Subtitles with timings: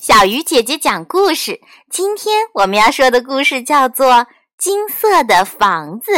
[0.00, 1.60] 小鱼姐姐讲故事。
[1.88, 4.06] 今天我们要说的故事叫做
[4.58, 6.12] 《金色的房子》。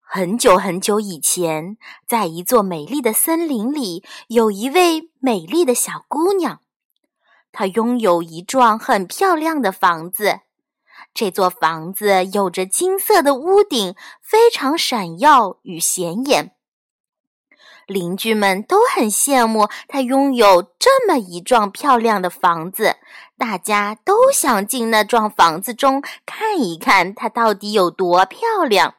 [0.00, 6.60] 很久很久以前，在一座美丽的森林里，有一位美丽的小姑娘。
[7.52, 10.40] 她拥有一幢很漂亮的房子，
[11.14, 16.57] 这座房子有着金色的屋顶，非常闪耀与显眼。
[17.88, 22.96] 邻居们都很羡慕他拥有这么一幢漂亮的房子，
[23.38, 28.96] 大家都想进那幢房子中看一看它到底有多漂亮。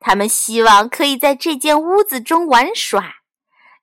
[0.00, 3.18] 他们希望可以在这间屋子中玩耍，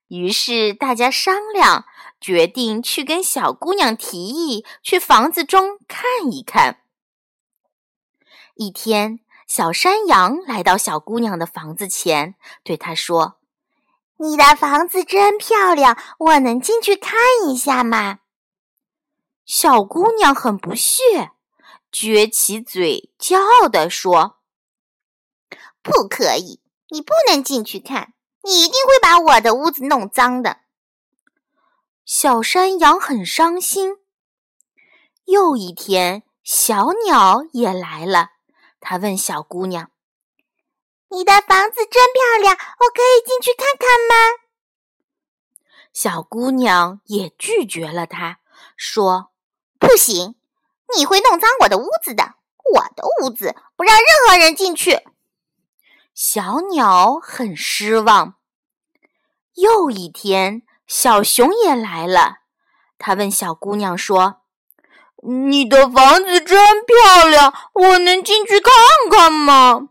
[0.10, 1.86] 于是大家商量，
[2.20, 6.82] 决定去跟小姑娘提议去房子中看一看。
[8.56, 13.39] 一天，小山羊来到小姑娘的房子前，对她说。
[14.22, 18.20] 你的房子真漂亮，我能进去看一下吗？
[19.46, 21.32] 小姑娘很不屑，
[21.90, 24.40] 撅起嘴，骄傲地说
[25.82, 30.58] ：“不可以，你不能进去看，你一定会把我的屋子弄脏的。”
[32.04, 34.00] 小山羊很伤心。
[35.24, 38.32] 又一天，小鸟也来了，
[38.82, 39.92] 它问小姑娘。
[41.12, 44.40] 你的房子真漂亮，我可以进去看看吗？
[45.92, 48.40] 小姑娘也拒绝了他，
[48.78, 49.32] 说
[49.80, 50.36] ：“不行，
[50.96, 52.36] 你会弄脏我的屋子的。
[52.74, 55.02] 我的屋子不让任何人进去。”
[56.14, 58.36] 小鸟很失望。
[59.56, 62.38] 又一天，小熊也来了，
[63.00, 64.42] 他问小姑娘说
[65.50, 68.74] ：“你的房子真漂亮，我能进去看
[69.10, 69.90] 看吗？”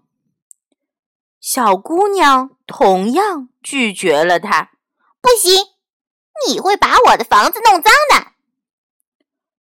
[1.51, 4.73] 小姑娘同样拒绝了他，
[5.23, 5.65] 不行，
[6.47, 8.33] 你会把我的房子弄脏的。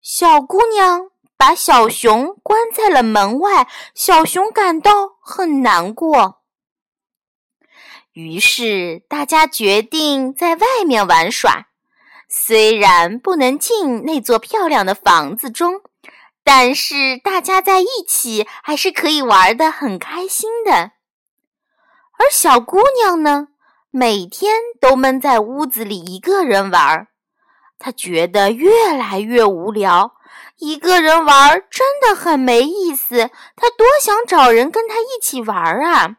[0.02, 4.92] 小姑娘把小熊关在了门外，小熊感到
[5.22, 6.42] 很难过。
[8.12, 11.68] 于是大家决定在外面玩耍，
[12.28, 15.80] 虽然不能进那座漂亮的房子中，
[16.44, 20.92] 但是大家在一起还是可以玩的很开心的。
[22.20, 23.48] 而小姑娘呢，
[23.90, 27.08] 每天都闷在屋子里一个人玩儿，
[27.78, 30.16] 她觉得越来越无聊，
[30.58, 33.30] 一个人玩儿真的很没意思。
[33.56, 36.18] 她多想找人跟她一起玩儿啊！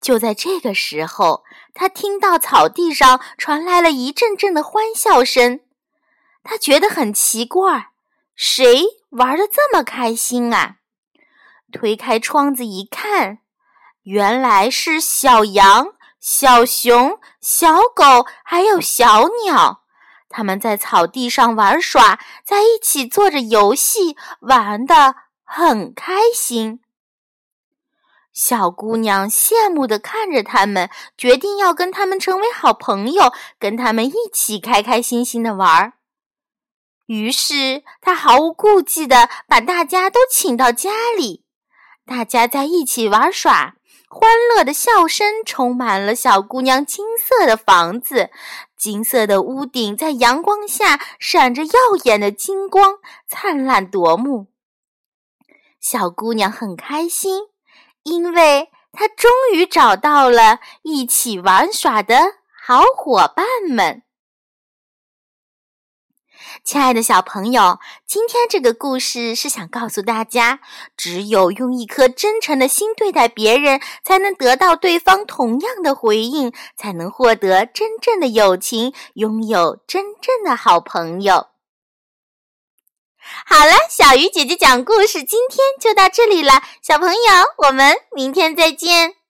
[0.00, 5.60] 就在这个时候，她听到草地上传来了一阵阵的欢笑声，
[6.42, 7.90] 她觉得很奇怪，
[8.34, 10.76] 谁玩的这么开心啊？
[11.70, 13.40] 推开窗子一看。
[14.04, 19.82] 原来是小羊、小熊、小狗，还有小鸟，
[20.28, 26.80] 他们在草地上玩耍，在一起做着游戏，玩的很开心。
[28.30, 35.94] 小姑娘羡慕的看着他们，决定要跟他们成为好朋友，跟他们一起开开心心的玩。
[37.06, 41.44] 于是，她毫无顾忌的把大家都请到家里，
[42.04, 43.76] 大家在一起玩耍。
[44.16, 48.30] 欢乐的笑声充满了小姑娘金色的房子，
[48.76, 51.72] 金色的屋顶在阳光下闪着耀
[52.04, 54.46] 眼的金光，灿烂夺目。
[55.80, 57.48] 小姑娘很开心，
[58.04, 62.16] 因为她终于找到了一起玩耍的
[62.64, 64.03] 好伙伴们。
[66.62, 70.60] 亲爱的小朋友，今天这个故事是想告诉大家，
[70.96, 81.48] 只有用一颗真诚的心对待别人，才能得到对方同样的回应，才能获得真正的友情，拥有真正的好朋友。
[83.46, 87.22] 好了，小鱼姐姐讲故事，今天就到这里了，小朋友，
[87.66, 89.23] 我们明天再见。